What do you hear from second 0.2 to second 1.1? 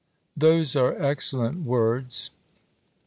'Those are